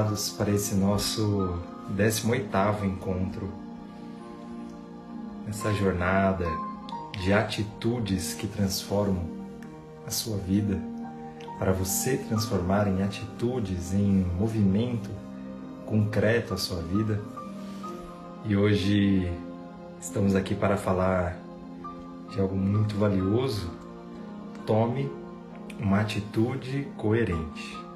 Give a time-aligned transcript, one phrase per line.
[0.00, 1.58] conectados para esse nosso
[1.94, 3.48] 18º encontro,
[5.48, 6.46] essa jornada
[7.22, 9.24] de atitudes que transformam
[10.06, 10.78] a sua vida,
[11.58, 15.10] para você transformar em atitudes, em movimento
[15.86, 17.20] concreto a sua vida.
[18.46, 19.30] E hoje
[20.00, 21.36] estamos aqui para falar
[22.30, 23.70] de algo muito valioso.
[24.64, 25.10] Tome
[25.78, 27.89] uma atitude coerente.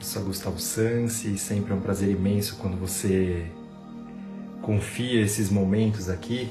[0.00, 3.46] Sou Gustavo Sansi e sempre é um prazer imenso quando você
[4.62, 6.50] confia esses momentos aqui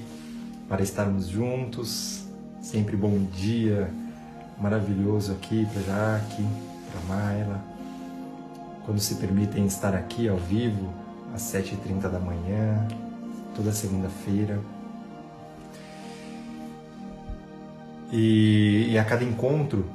[0.68, 2.26] para estarmos juntos.
[2.62, 3.92] Sempre bom dia
[4.60, 6.46] maravilhoso aqui para Jaque,
[6.92, 7.60] para Mayla.
[8.86, 10.94] Quando se permitem estar aqui ao vivo
[11.34, 12.88] às 7h30 da manhã,
[13.56, 14.60] toda segunda-feira.
[18.12, 19.86] E, e a cada encontro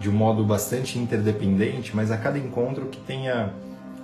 [0.00, 3.52] de um modo bastante interdependente, mas a cada encontro que tenha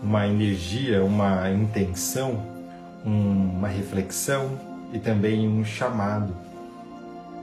[0.03, 2.43] uma energia, uma intenção,
[3.05, 4.61] um, uma reflexão
[4.93, 6.33] e também um chamado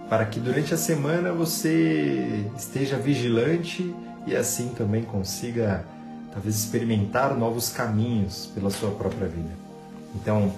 [0.07, 3.93] para que durante a semana você esteja vigilante
[4.27, 5.83] e assim também consiga
[6.31, 9.51] talvez experimentar novos caminhos pela sua própria vida.
[10.15, 10.53] Então,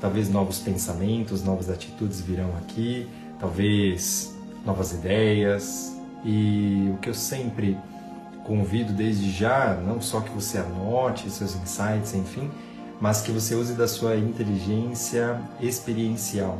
[0.00, 7.76] talvez novos pensamentos, novas atitudes virão aqui, talvez novas ideias, e o que eu sempre
[8.44, 12.50] convido desde já, não só que você anote seus insights, enfim,
[13.00, 16.58] mas que você use da sua inteligência experiencial,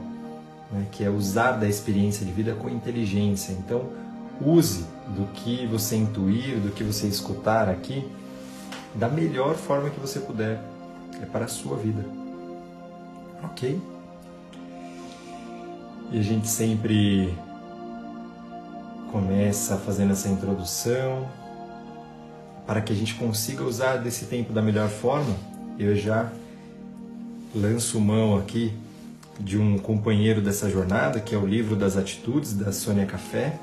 [0.71, 0.87] né?
[0.91, 3.53] que é usar da experiência de vida com inteligência.
[3.53, 3.85] Então,
[4.41, 8.07] use do que você intuir, do que você escutar aqui,
[8.95, 10.61] da melhor forma que você puder.
[11.23, 12.05] É para a sua vida.
[13.43, 13.81] Ok?
[16.13, 17.35] E a gente sempre
[19.11, 21.29] começa fazendo essa introdução
[22.67, 25.35] para que a gente consiga usar desse tempo da melhor forma.
[25.79, 26.31] Eu já
[27.55, 28.73] lanço mão aqui
[29.39, 33.59] de um companheiro dessa jornada, que é o livro das atitudes da Sônia Café.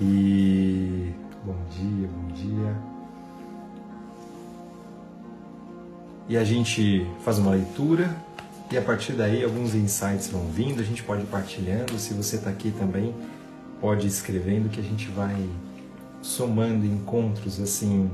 [0.00, 1.12] E
[1.44, 2.76] bom dia, bom dia.
[6.28, 8.14] E a gente faz uma leitura
[8.70, 11.98] e a partir daí alguns insights vão vindo, a gente pode ir partilhando.
[11.98, 13.14] Se você está aqui também,
[13.82, 15.36] pode ir escrevendo que a gente vai
[16.22, 18.08] somando encontros assim,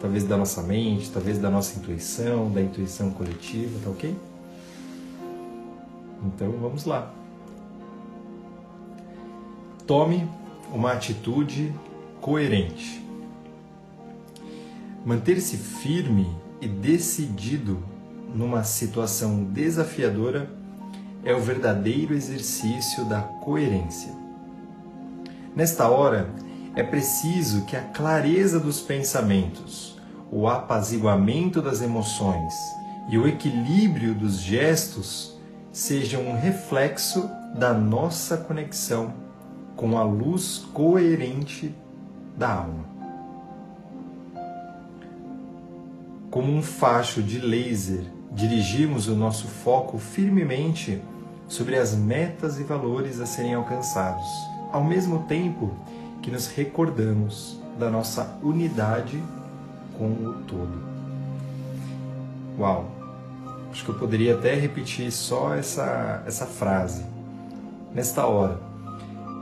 [0.00, 4.16] talvez da nossa mente, talvez da nossa intuição, da intuição coletiva, tá ok?
[6.24, 7.12] Então vamos lá.
[9.88, 10.28] Tome
[10.72, 11.74] uma atitude
[12.20, 13.04] coerente.
[15.04, 16.30] Manter-se firme
[16.60, 17.82] e decidido
[18.32, 20.48] numa situação desafiadora
[21.24, 24.27] é o verdadeiro exercício da coerência.
[25.58, 26.30] Nesta hora,
[26.76, 29.98] é preciso que a clareza dos pensamentos,
[30.30, 32.54] o apaziguamento das emoções
[33.08, 35.36] e o equilíbrio dos gestos
[35.72, 39.12] sejam um reflexo da nossa conexão
[39.74, 41.74] com a luz coerente
[42.36, 42.84] da alma.
[46.30, 51.02] Como um facho de laser, dirigimos o nosso foco firmemente
[51.48, 55.70] sobre as metas e valores a serem alcançados ao mesmo tempo
[56.22, 59.22] que nos recordamos da nossa unidade
[59.96, 60.88] com o todo.
[62.58, 62.90] Uau!
[63.70, 67.04] Acho que eu poderia até repetir só essa, essa frase.
[67.94, 68.60] Nesta hora,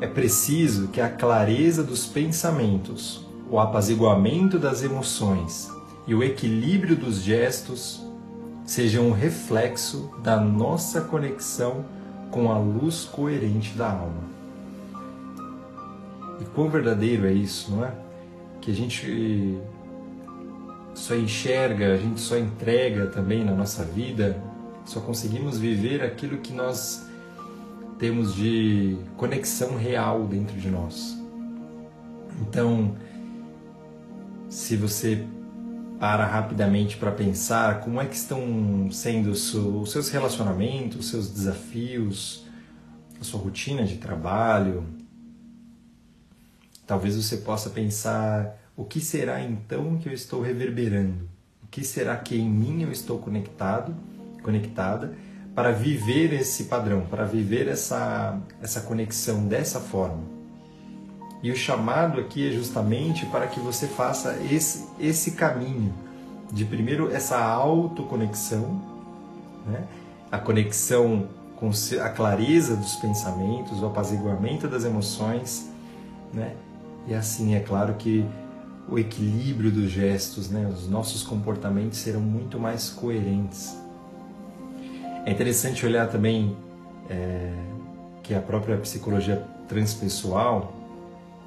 [0.01, 5.71] é preciso que a clareza dos pensamentos, o apaziguamento das emoções
[6.07, 8.05] e o equilíbrio dos gestos
[8.65, 11.85] sejam um reflexo da nossa conexão
[12.31, 14.36] com a luz coerente da alma.
[16.41, 17.93] E quão verdadeiro é isso, não é?
[18.61, 19.59] Que a gente
[20.95, 24.43] só enxerga, a gente só entrega também na nossa vida,
[24.85, 27.07] só conseguimos viver aquilo que nós
[27.99, 31.17] temos de conexão real dentro de nós.
[32.41, 32.95] Então,
[34.49, 35.25] se você
[35.99, 42.45] para rapidamente para pensar como é que estão sendo os seus relacionamentos, os seus desafios,
[43.19, 44.85] a sua rotina de trabalho,
[46.87, 51.29] Talvez você possa pensar: o que será então que eu estou reverberando?
[51.65, 53.95] O que será que em mim eu estou conectado,
[54.43, 55.15] conectada,
[55.55, 60.37] para viver esse padrão, para viver essa, essa conexão dessa forma?
[61.43, 65.93] E o chamado aqui é justamente para que você faça esse, esse caminho
[66.53, 68.81] de primeiro essa autoconexão,
[69.67, 69.85] né?
[70.31, 75.71] a conexão com a clareza dos pensamentos, o apaziguamento das emoções,
[76.33, 76.55] né?
[77.07, 78.25] E assim, é claro que
[78.89, 83.77] o equilíbrio dos gestos, né, os nossos comportamentos serão muito mais coerentes.
[85.25, 86.57] É interessante olhar também
[87.11, 87.53] é,
[88.23, 90.73] que a própria psicologia transpessoal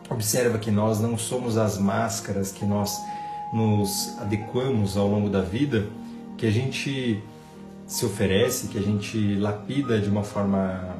[0.09, 2.97] observa que nós não somos as máscaras que nós
[3.53, 5.87] nos adequamos ao longo da vida,
[6.37, 7.23] que a gente
[7.85, 10.95] se oferece, que a gente lapida de uma forma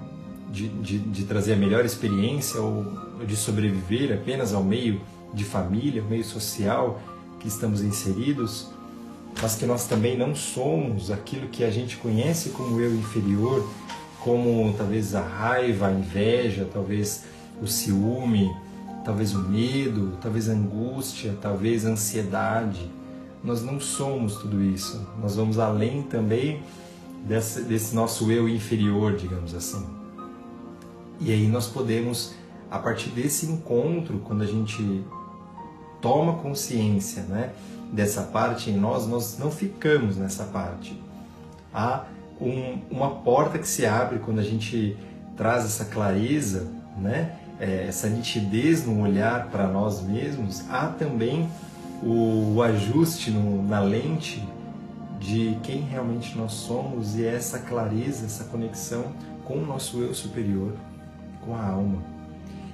[0.52, 5.01] de, de, de trazer a melhor experiência ou de sobreviver apenas ao meio
[5.33, 7.01] de família, meio social
[7.39, 8.69] que estamos inseridos,
[9.42, 13.68] mas que nós também não somos aquilo que a gente conhece como eu inferior,
[14.19, 17.24] como talvez a raiva, a inveja, talvez
[17.62, 18.51] o ciúme,
[19.06, 22.89] talvez o medo, talvez a angústia, talvez a ansiedade.
[23.44, 25.07] Nós não somos tudo isso.
[25.22, 26.62] Nós vamos além também
[27.25, 29.86] desse, desse nosso eu inferior, digamos assim.
[31.22, 32.33] E aí nós podemos,
[32.71, 35.04] a partir desse encontro, quando a gente
[36.01, 37.51] toma consciência né,
[37.92, 41.00] dessa parte em nós, nós não ficamos nessa parte.
[41.74, 42.06] Há
[42.39, 44.95] um, uma porta que se abre quando a gente
[45.36, 46.68] traz essa clareza,
[46.98, 50.63] né, é, essa nitidez no olhar para nós mesmos.
[50.69, 51.50] Há também
[52.04, 54.48] o, o ajuste no, na lente
[55.19, 59.06] de quem realmente nós somos e essa clareza, essa conexão
[59.44, 60.74] com o nosso eu superior,
[61.44, 62.19] com a alma.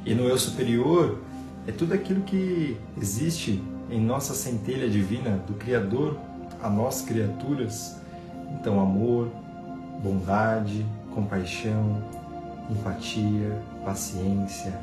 [0.06, 1.20] E no eu superior,
[1.68, 6.18] é tudo aquilo que existe em nossa centelha divina do Criador
[6.62, 7.96] a nós criaturas.
[8.54, 9.32] Então, amor,
[10.04, 12.04] bondade, compaixão,
[12.70, 14.80] empatia, paciência,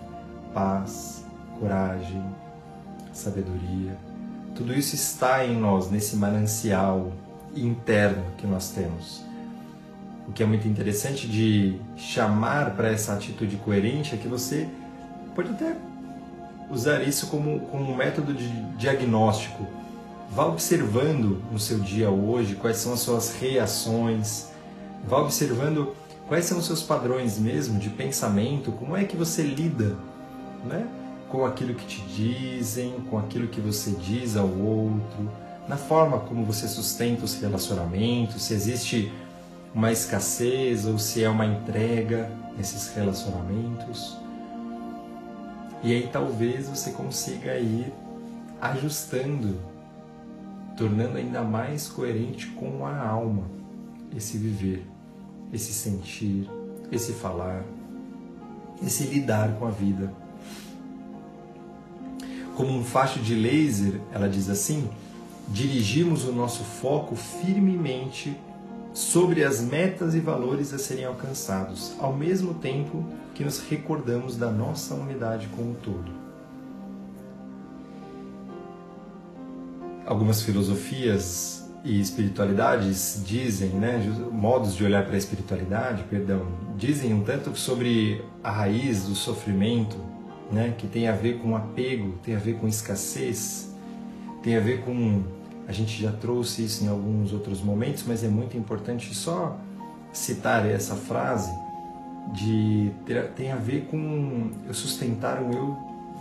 [0.53, 1.25] paz,
[1.61, 2.23] coragem,
[3.13, 3.97] sabedoria.
[4.57, 7.13] Tudo isso está em nós, nesse manancial
[7.55, 9.23] interno que nós temos.
[10.29, 14.69] O que é muito interessante de chamar para essa atitude coerente é que você
[15.35, 15.77] pode até
[16.71, 19.67] usar isso como, como um método de diagnóstico.
[20.31, 24.47] Vá observando no seu dia hoje quais são as suas reações,
[25.07, 25.95] vá observando
[26.27, 29.97] quais são os seus padrões mesmo de pensamento, como é que você lida
[30.65, 30.87] né,
[31.29, 35.31] com aquilo que te dizem, com aquilo que você diz ao outro,
[35.69, 39.13] na forma como você sustenta os relacionamentos, se existe
[39.75, 44.22] uma escassez ou se é uma entrega nesses relacionamentos.
[45.83, 47.93] E aí talvez você consiga ir
[48.61, 49.59] ajustando,
[50.77, 53.63] tornando ainda mais coerente com a alma
[54.17, 54.87] esse viver,
[55.53, 56.49] esse sentir,
[56.91, 57.65] esse falar,
[58.85, 60.13] esse lidar com a vida.
[62.57, 64.89] Como um facho de laser, ela diz assim:
[65.49, 68.37] dirigimos o nosso foco firmemente
[68.95, 73.05] sobre as metas e valores a serem alcançados, ao mesmo tempo
[73.35, 76.13] que nos recordamos da nossa unidade com o todo.
[80.05, 83.99] Algumas filosofias e espiritualidades dizem, né,
[84.31, 86.47] modos de olhar para a espiritualidade, perdão,
[86.77, 89.97] dizem um tanto sobre a raiz do sofrimento,
[90.51, 93.75] né, que tem a ver com apego, tem a ver com escassez,
[94.43, 95.23] tem a ver com
[95.67, 99.59] a gente já trouxe isso em alguns outros momentos, mas é muito importante só
[100.13, 101.53] citar essa frase
[102.33, 105.77] de ter, tem a ver com eu sustentar um eu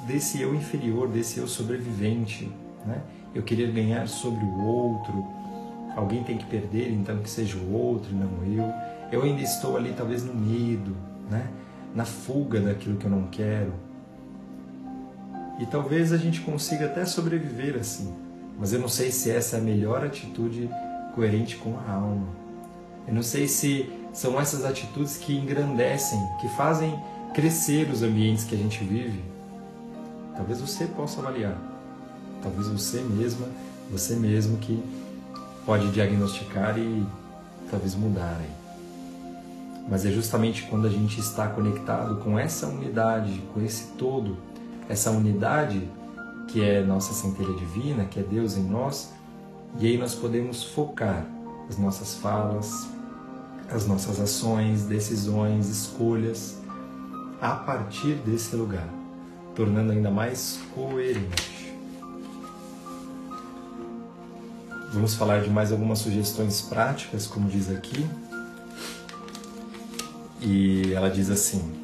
[0.08, 2.52] desse eu inferior, desse eu sobrevivente,
[2.86, 3.02] né?
[3.34, 5.26] Eu querer ganhar sobre o outro,
[5.96, 8.72] alguém tem que perder, então que seja o outro, não eu.
[9.12, 10.96] Eu ainda estou ali talvez no medo,
[11.30, 11.48] né?
[11.94, 13.74] Na fuga daquilo que eu não quero.
[15.60, 18.14] E talvez a gente consiga até sobreviver assim,
[18.62, 20.70] mas eu não sei se essa é a melhor atitude
[21.16, 22.28] coerente com a alma.
[23.08, 26.96] Eu não sei se são essas atitudes que engrandecem, que fazem
[27.34, 29.20] crescer os ambientes que a gente vive.
[30.36, 31.58] Talvez você possa avaliar.
[32.44, 33.48] Talvez você mesma,
[33.90, 34.80] você mesmo que
[35.66, 37.04] pode diagnosticar e
[37.72, 38.40] talvez mudar.
[39.90, 44.38] Mas é justamente quando a gente está conectado com essa unidade, com esse todo,
[44.88, 45.82] essa unidade
[46.52, 49.14] que é nossa centelha divina, que é Deus em nós,
[49.80, 51.26] e aí nós podemos focar
[51.70, 52.88] as nossas falas,
[53.70, 56.58] as nossas ações, decisões, escolhas
[57.42, 58.88] a partir desse lugar,
[59.56, 61.74] tornando ainda mais coerente.
[64.92, 68.06] Vamos falar de mais algumas sugestões práticas, como diz aqui.
[70.42, 71.81] E ela diz assim: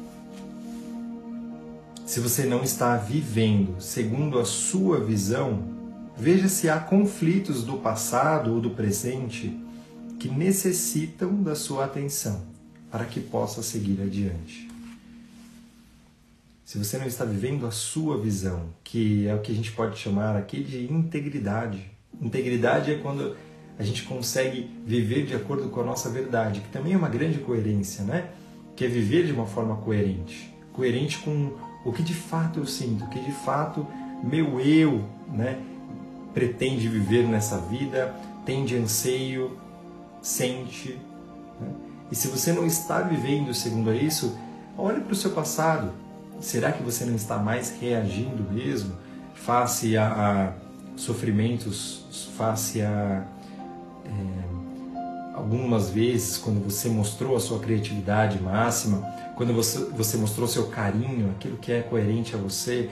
[2.18, 5.62] Se você não está vivendo segundo a sua visão,
[6.16, 9.56] veja se há conflitos do passado ou do presente
[10.18, 12.42] que necessitam da sua atenção
[12.90, 14.68] para que possa seguir adiante.
[16.64, 19.96] se você não está vivendo a sua visão, que é o que a gente pode
[19.96, 21.88] chamar aqui de integridade.
[22.20, 23.36] Integridade é quando
[23.78, 27.38] a gente consegue viver de acordo com a nossa verdade, que também é uma grande
[27.38, 28.30] coerência, né?
[28.74, 33.04] Que é viver de uma forma coerente, coerente com o que de fato eu sinto,
[33.04, 33.86] o que de fato
[34.22, 35.58] meu eu, né,
[36.34, 38.14] pretende viver nessa vida,
[38.44, 39.58] tem de anseio,
[40.20, 40.98] sente.
[41.60, 41.68] Né?
[42.10, 44.36] E se você não está vivendo segundo isso,
[44.76, 45.92] olhe para o seu passado.
[46.40, 48.92] Será que você não está mais reagindo mesmo
[49.34, 50.52] face a, a
[50.96, 53.24] sofrimentos, face a
[54.04, 54.37] é,
[55.38, 59.02] algumas vezes quando você mostrou a sua criatividade máxima,
[59.36, 62.90] quando você, você mostrou seu carinho, aquilo que é coerente a você,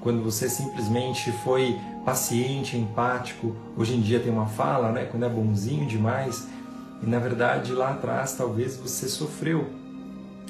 [0.00, 5.04] quando você simplesmente foi paciente, empático, hoje em dia tem uma fala, né?
[5.04, 6.46] Quando é bonzinho demais,
[7.02, 9.66] e na verdade lá atrás talvez você sofreu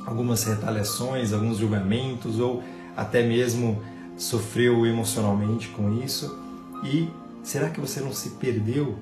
[0.07, 2.63] algumas retaliações, alguns julgamentos ou
[2.97, 3.83] até mesmo
[4.17, 6.35] sofreu emocionalmente com isso.
[6.83, 7.09] E
[7.43, 8.97] será que você não se perdeu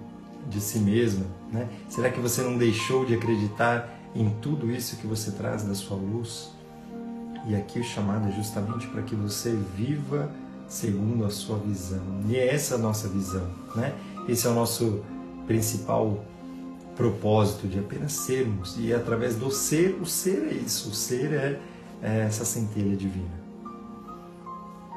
[0.49, 1.25] de si mesma?
[1.53, 1.69] Né?
[1.89, 5.97] Será que você não deixou de acreditar em tudo isso que você traz da sua
[5.97, 6.51] luz?
[7.47, 10.31] E aqui o chamado é justamente para que você viva
[10.67, 12.03] segundo a sua visão.
[12.27, 13.95] E é essa a nossa visão, né?
[14.29, 15.03] Esse é o nosso
[15.47, 16.25] principal
[16.97, 18.77] propósito de apenas sermos.
[18.79, 21.61] E através do ser, o ser é isso, o ser é,
[22.03, 23.45] é essa centelha divina.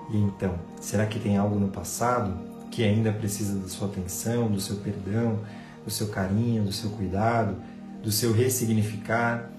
[0.10, 2.34] E então, será que tem algo no passado
[2.72, 5.40] que ainda precisa da sua atenção, do seu perdão,
[5.84, 7.56] do seu carinho, do seu cuidado,
[8.04, 9.50] do seu ressignificar?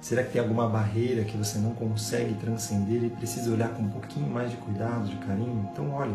[0.00, 3.88] Será que tem alguma barreira que você não consegue transcender e precisa olhar com um
[3.88, 5.68] pouquinho mais de cuidado, de carinho?
[5.72, 6.14] Então olhe.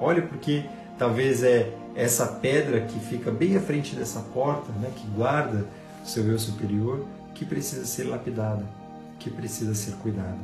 [0.00, 0.64] Olhe porque
[0.98, 5.66] talvez é essa pedra que fica bem à frente dessa porta, né, que guarda
[6.02, 8.64] o seu eu superior, que precisa ser lapidada,
[9.18, 10.38] que precisa ser cuidada.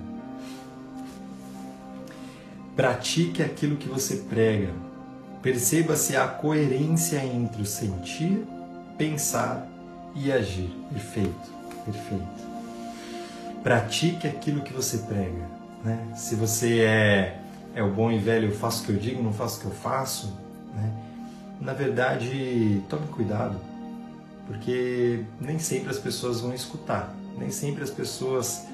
[2.77, 4.71] Pratique aquilo que você prega.
[5.43, 8.45] Perceba se há coerência entre o sentir,
[8.97, 9.67] pensar
[10.15, 10.71] e agir.
[10.93, 11.53] Perfeito,
[11.85, 12.49] perfeito.
[13.63, 15.47] Pratique aquilo que você prega.
[15.85, 15.99] Né?
[16.17, 17.41] Se você é,
[17.75, 19.67] é o bom e velho, eu faço o que eu digo, não faço o que
[19.67, 20.35] eu faço,
[20.75, 20.93] né?
[21.61, 23.57] na verdade, tome cuidado,
[24.47, 28.65] porque nem sempre as pessoas vão escutar, nem sempre as pessoas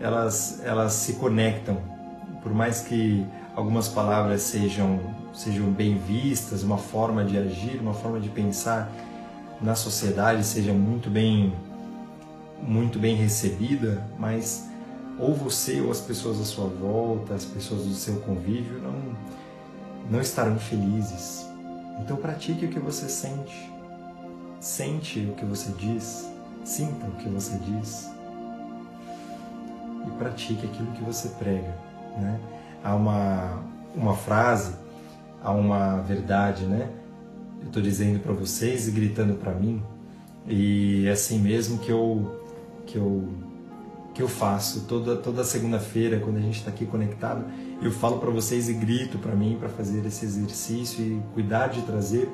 [0.00, 1.78] elas, elas se conectam,
[2.42, 5.00] por mais que algumas palavras sejam,
[5.32, 8.90] sejam bem vistas, uma forma de agir, uma forma de pensar
[9.60, 11.54] na sociedade seja muito bem,
[12.60, 14.68] muito bem recebida, mas
[15.18, 19.16] ou você ou as pessoas à sua volta, as pessoas do seu convívio não,
[20.10, 21.46] não estarão felizes,
[22.00, 23.70] então pratique o que você sente.
[24.60, 26.30] Sente o que você diz.
[26.64, 28.10] Sinta o que você diz.
[30.06, 31.74] E pratique aquilo que você prega.
[32.16, 32.40] Né?
[32.82, 33.62] Há uma,
[33.94, 34.74] uma frase,
[35.42, 36.88] há uma verdade, né?
[37.60, 39.82] Eu estou dizendo para vocês e gritando para mim.
[40.46, 42.40] E é assim mesmo que eu,
[42.84, 43.28] que eu,
[44.12, 47.44] que eu faço toda, toda segunda-feira, quando a gente está aqui conectado
[47.82, 51.82] eu falo para vocês e grito para mim para fazer esse exercício e cuidar de
[51.82, 52.30] trazer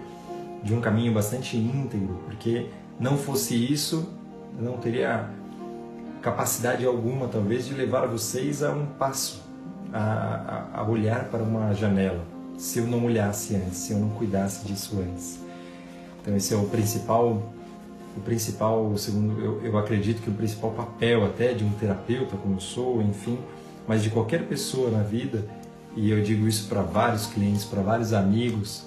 [0.63, 2.67] de um caminho bastante íntegro, porque
[3.01, 4.13] não fosse isso,
[4.59, 5.31] eu não teria
[6.21, 9.43] capacidade alguma, talvez, de levar vocês a um passo,
[9.93, 12.25] a, a, olhar para uma janela,
[12.57, 15.39] se eu não olhasse antes, se eu não cuidasse disso antes.
[16.21, 17.53] Então esse é o principal,
[18.17, 22.57] o principal, segundo eu, eu acredito que o principal papel até de um terapeuta como
[22.57, 23.39] eu sou, enfim,
[23.87, 25.45] mas de qualquer pessoa na vida,
[25.97, 28.85] e eu digo isso para vários clientes, para vários amigos,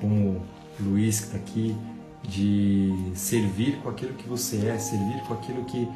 [0.00, 0.42] como
[0.80, 1.76] o Luiz que está aqui,
[2.22, 5.88] de servir com aquilo que você é, servir com aquilo que,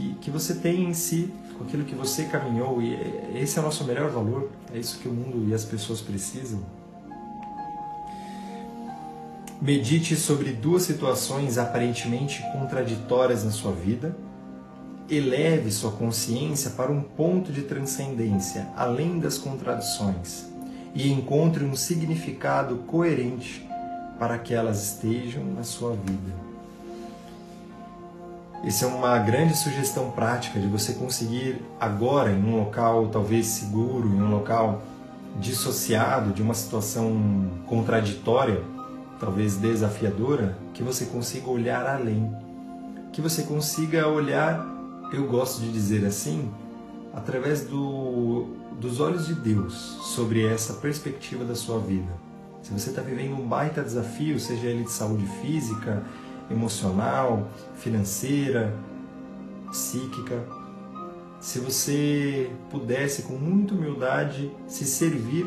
[0.00, 2.94] que, que você tem em si, com aquilo que você caminhou, e
[3.34, 6.60] esse é o nosso melhor valor, é isso que o mundo e as pessoas precisam.
[9.60, 14.16] Medite sobre duas situações aparentemente contraditórias na sua vida
[15.10, 20.46] eleve sua consciência para um ponto de transcendência além das contradições
[20.94, 23.68] e encontre um significado coerente
[24.20, 26.49] para que elas estejam na sua vida.
[28.62, 34.08] Essa é uma grande sugestão prática de você conseguir agora em um local talvez seguro,
[34.08, 34.82] em um local
[35.38, 38.62] dissociado de uma situação contraditória,
[39.18, 42.30] talvez desafiadora, que você consiga olhar além,
[43.12, 44.66] que você consiga olhar
[45.12, 46.50] eu gosto de dizer assim,
[47.12, 48.46] através do,
[48.78, 49.74] dos olhos de Deus
[50.14, 52.10] sobre essa perspectiva da sua vida.
[52.62, 56.02] Se você está vivendo um baita desafio, seja ele de saúde física,
[56.50, 58.74] emocional, financeira,
[59.70, 60.44] psíquica,
[61.40, 65.46] se você pudesse, com muita humildade, se servir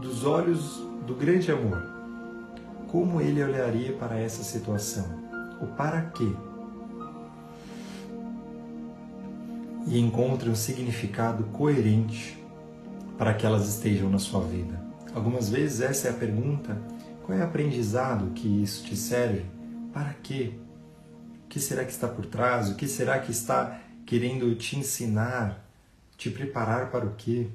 [0.00, 1.82] dos olhos do grande amor,
[2.86, 5.04] como ele olharia para essa situação?
[5.60, 6.30] O para quê?
[9.88, 12.40] E encontre um significado coerente
[13.18, 14.80] para que elas estejam na sua vida.
[15.12, 16.80] Algumas vezes essa é a pergunta:
[17.24, 19.44] qual é o aprendizado que isso te serve?
[19.92, 20.54] Para quê?
[21.44, 22.70] O que será que está por trás?
[22.70, 25.64] O que será que está querendo te ensinar,
[26.16, 27.48] te preparar para o quê?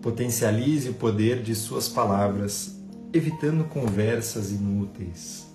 [0.00, 2.78] Potencialize o poder de suas palavras,
[3.12, 5.46] evitando conversas inúteis.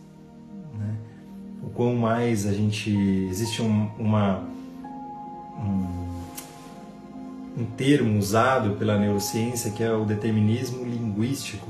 [0.74, 0.98] Né?
[1.64, 2.92] O quão mais a gente.
[3.30, 4.40] Existe um, uma.
[5.58, 6.12] Um,
[7.58, 11.70] um termo usado pela neurociência que é o determinismo linguístico.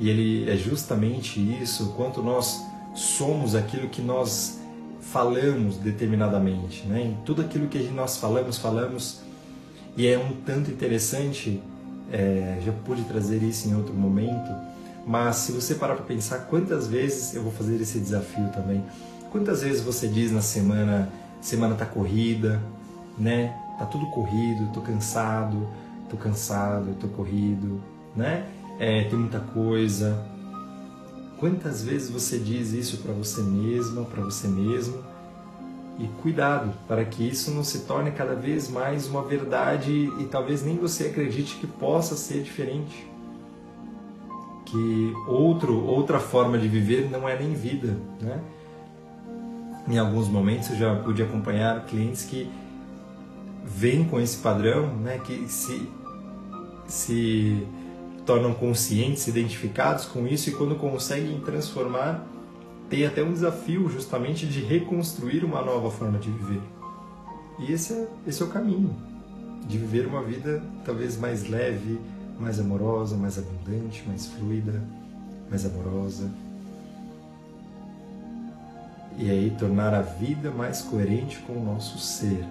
[0.00, 2.60] E ele é justamente isso, quanto nós
[2.94, 4.58] somos aquilo que nós
[5.00, 7.02] falamos determinadamente, né?
[7.02, 9.20] Em tudo aquilo que nós falamos, falamos
[9.96, 11.60] e é um tanto interessante.
[12.12, 14.50] É, já pude trazer isso em outro momento,
[15.06, 18.82] mas se você parar para pensar quantas vezes eu vou fazer esse desafio também,
[19.30, 21.08] quantas vezes você diz na semana,
[21.40, 22.60] semana tá corrida,
[23.16, 23.54] né?
[23.78, 25.68] Tá tudo corrido, tô cansado,
[26.08, 27.80] tô cansado, tô corrido,
[28.16, 28.44] né?
[28.80, 30.26] É, tem muita coisa,
[31.40, 35.02] Quantas vezes você diz isso para você mesma, para você mesmo?
[35.98, 40.62] E cuidado para que isso não se torne cada vez mais uma verdade e talvez
[40.62, 43.08] nem você acredite que possa ser diferente.
[44.66, 48.38] Que outro, outra forma de viver não é nem vida, né?
[49.88, 52.50] Em alguns momentos eu já pude acompanhar clientes que
[53.64, 55.88] vêm com esse padrão, né, que se
[56.86, 57.66] se
[58.30, 62.24] tornam conscientes, identificados com isso e quando conseguem transformar,
[62.88, 66.62] tem até um desafio justamente de reconstruir uma nova forma de viver.
[67.58, 68.94] E esse é, esse é o caminho
[69.66, 71.98] de viver uma vida talvez mais leve,
[72.38, 74.80] mais amorosa, mais abundante, mais fluida,
[75.50, 76.30] mais amorosa.
[79.18, 82.46] E aí tornar a vida mais coerente com o nosso ser,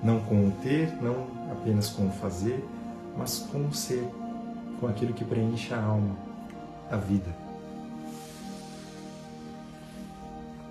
[0.00, 2.64] não com o ter, não apenas com o fazer,
[3.18, 4.08] mas com o ser
[4.84, 6.14] com aquilo que preenche a alma,
[6.90, 7.34] a vida.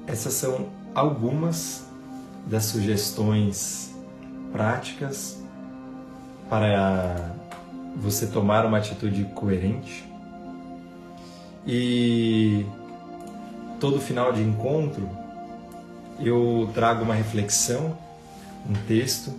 [0.05, 1.87] Essas são algumas
[2.45, 3.91] das sugestões
[4.51, 5.41] práticas
[6.47, 7.33] para
[7.95, 10.07] você tomar uma atitude coerente.
[11.65, 12.67] E
[13.79, 15.09] todo final de encontro
[16.19, 17.97] eu trago uma reflexão,
[18.69, 19.33] um texto,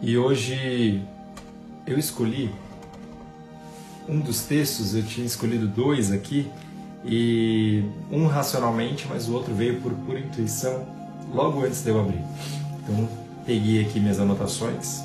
[0.00, 1.04] e hoje
[1.86, 2.50] eu escolhi
[4.10, 6.50] um dos textos, eu tinha escolhido dois aqui,
[7.04, 10.84] e um racionalmente, mas o outro veio por pura intuição
[11.32, 12.22] logo antes de eu abrir.
[12.82, 13.08] Então,
[13.46, 15.02] peguei aqui minhas anotações.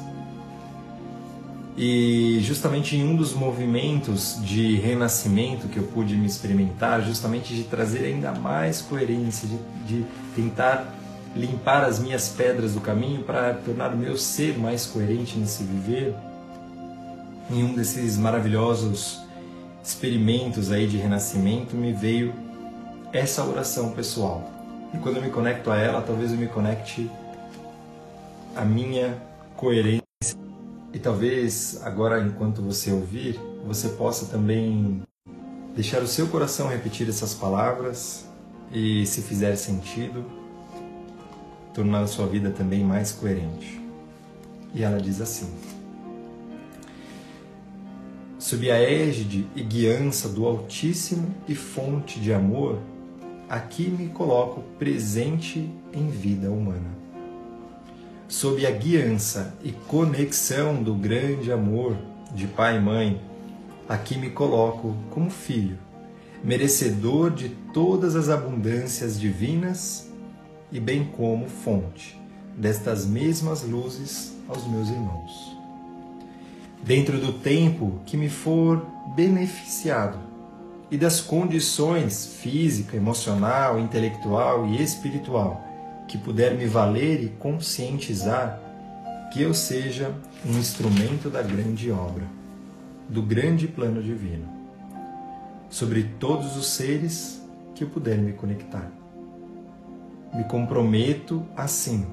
[1.78, 7.64] E justamente em um dos movimentos de renascimento que eu pude me experimentar, justamente de
[7.64, 10.94] trazer ainda mais coerência, de, de tentar
[11.36, 16.16] limpar as minhas pedras do caminho para tornar o meu ser mais coerente nesse viver,
[17.50, 19.20] em um desses maravilhosos
[19.84, 22.34] experimentos aí de renascimento, me veio
[23.14, 24.50] essa oração pessoal.
[24.94, 27.10] E quando eu me conecto a ela, talvez eu me conecte
[28.56, 29.16] à minha
[29.56, 30.04] coerência.
[30.94, 35.04] E talvez agora, enquanto você ouvir, você possa também
[35.76, 38.26] deixar o seu coração repetir essas palavras
[38.72, 40.26] e, se fizer sentido,
[41.74, 43.82] tornar a sua vida também mais coerente.
[44.74, 45.54] E ela diz assim:
[48.46, 52.78] sob a égide e guiança do Altíssimo e fonte de amor,
[53.50, 56.96] aqui me coloco presente em vida humana.
[58.28, 61.98] Sob a guiança e conexão do grande amor
[62.36, 63.20] de pai e mãe,
[63.90, 65.80] aqui me coloco como filho,
[66.44, 70.08] merecedor de todas as abundâncias divinas
[70.72, 72.16] e bem como fonte
[72.56, 75.55] destas mesmas luzes aos meus irmãos
[76.86, 80.20] dentro do tempo que me for beneficiado
[80.92, 85.64] e das condições física, emocional, intelectual e espiritual
[86.08, 88.62] que puder me valer e conscientizar
[89.34, 90.14] que eu seja
[90.46, 92.24] um instrumento da grande obra,
[93.10, 94.48] do grande plano divino,
[95.68, 97.42] sobre todos os seres
[97.74, 98.92] que eu puder me conectar.
[100.32, 102.06] Me comprometo, assim,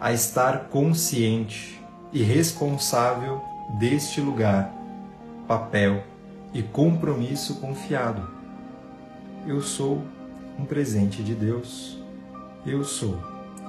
[0.00, 1.78] a estar consciente
[2.10, 4.72] e responsável deste lugar,
[5.46, 6.04] papel
[6.52, 8.28] e compromisso confiado.
[9.46, 10.02] Eu sou
[10.58, 11.98] um presente de Deus.
[12.64, 13.18] Eu sou,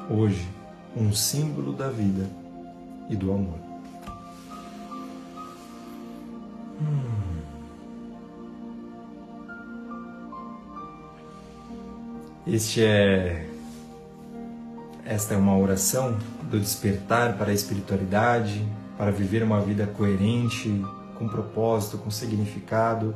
[0.09, 0.47] hoje,
[0.95, 2.29] um símbolo da vida
[3.09, 3.59] e do amor.
[6.81, 7.25] Hum.
[12.47, 13.49] Este é
[15.05, 16.17] esta é uma oração
[16.49, 18.65] do despertar para a espiritualidade,
[18.97, 20.83] para viver uma vida coerente,
[21.17, 23.15] com propósito, com significado,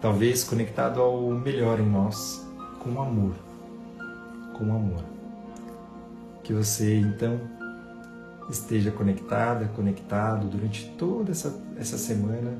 [0.00, 2.46] talvez conectado ao melhor em nós,
[2.80, 3.34] com amor.
[4.54, 5.04] Com amor.
[6.42, 7.40] Que você então
[8.50, 12.52] esteja conectada, conectado durante toda essa, essa semana,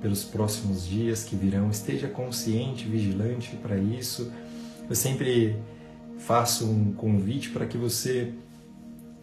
[0.00, 4.32] pelos próximos dias que virão, esteja consciente, vigilante para isso.
[4.88, 5.56] Eu sempre
[6.18, 8.32] faço um convite para que você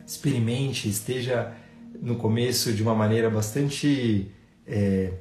[0.05, 1.53] experimente, esteja
[2.01, 4.31] no começo de uma maneira bastante.
[4.67, 5.11] É,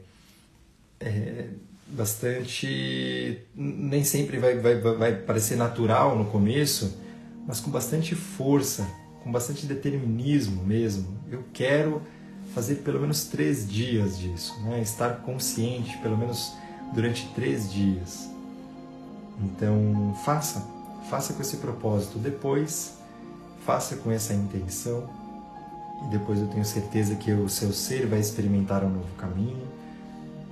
[1.01, 1.49] é,
[1.87, 3.39] bastante.
[3.55, 6.99] nem sempre vai, vai, vai parecer natural no começo,
[7.47, 8.87] mas com bastante força,
[9.23, 11.19] com bastante determinismo mesmo.
[11.31, 12.03] Eu quero
[12.55, 14.81] fazer pelo menos três dias disso, né?
[14.83, 16.53] estar consciente pelo menos
[16.95, 18.29] durante três dias.
[19.41, 20.79] Então, faça
[21.09, 22.19] Faça com esse propósito.
[22.19, 22.99] Depois,
[23.65, 25.09] faça com essa intenção.
[26.03, 29.67] E depois eu tenho certeza que o seu ser vai experimentar um novo caminho,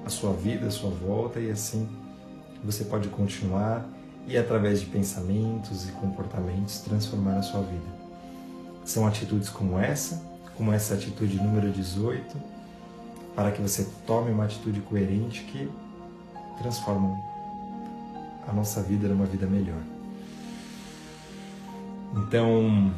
[0.04, 1.88] a sua vida, a sua volta, e assim
[2.64, 3.86] você pode continuar
[4.26, 7.96] e, através de pensamentos e comportamentos, transformar a sua vida.
[8.84, 10.22] São atitudes como essa,
[10.56, 12.36] como essa atitude número 18,
[13.34, 15.70] para que você tome uma atitude coerente que
[16.58, 17.20] transforma
[18.48, 19.80] a nossa vida numa vida melhor.
[22.16, 22.94] Então,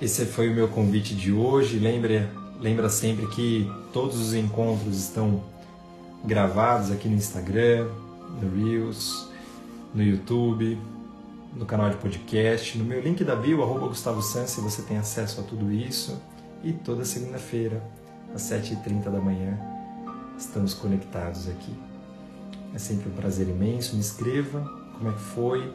[0.00, 1.78] esse foi o meu convite de hoje.
[1.78, 2.30] Lembra,
[2.60, 5.42] lembra sempre que todos os encontros estão
[6.24, 7.88] gravados aqui no Instagram,
[8.40, 9.28] no Reels,
[9.94, 10.78] no YouTube,
[11.54, 15.40] no canal de podcast, no meu link da bio, arroba Gustavo Sansi, você tem acesso
[15.40, 16.20] a tudo isso.
[16.62, 17.82] E toda segunda-feira,
[18.34, 19.58] às 7h30 da manhã,
[20.36, 21.72] estamos conectados aqui.
[22.74, 23.94] É sempre um prazer imenso.
[23.94, 24.60] Me escreva
[24.96, 25.72] como é que foi.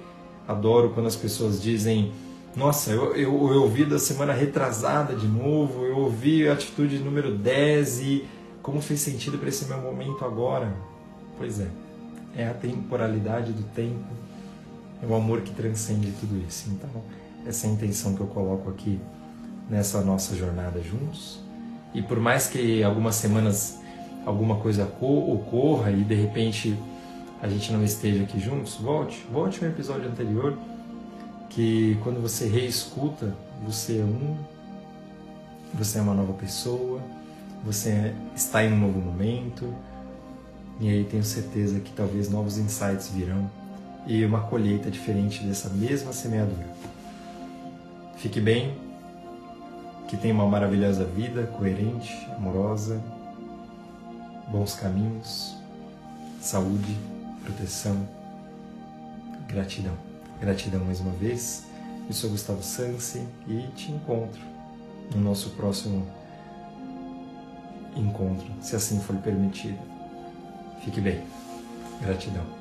[0.47, 2.11] Adoro quando as pessoas dizem
[2.55, 7.35] nossa, eu, eu, eu ouvi da semana retrasada de novo, eu ouvi a atitude número
[7.37, 8.25] 10 e
[8.61, 10.73] como fez sentido para esse meu momento agora?
[11.37, 11.67] Pois é,
[12.35, 14.05] é a temporalidade do tempo,
[15.01, 16.69] é o amor que transcende tudo isso.
[16.69, 16.89] Então,
[17.45, 18.99] essa é a intenção que eu coloco aqui
[19.69, 21.39] nessa nossa jornada juntos.
[21.93, 23.79] E por mais que algumas semanas
[24.25, 26.77] alguma coisa ocorra e de repente
[27.41, 30.57] a gente não esteja aqui juntos, volte, volte ao episódio anterior
[31.49, 33.35] que quando você reescuta,
[33.65, 34.37] você é um,
[35.73, 37.01] você é uma nova pessoa,
[37.63, 39.73] você está em um novo momento,
[40.79, 43.49] e aí tenho certeza que talvez novos insights virão
[44.07, 46.67] e uma colheita diferente dessa mesma semeadura.
[48.17, 48.77] Fique bem,
[50.07, 53.01] que tenha uma maravilhosa vida, coerente, amorosa,
[54.47, 55.55] bons caminhos,
[56.41, 56.97] saúde,
[57.43, 58.07] proteção,
[59.47, 60.08] gratidão.
[60.39, 61.65] Gratidão mais uma vez.
[62.07, 64.41] Eu sou Gustavo Sansi e te encontro
[65.13, 66.07] no nosso próximo
[67.95, 69.77] encontro, se assim for permitido.
[70.83, 71.21] Fique bem.
[72.01, 72.58] Gratidão.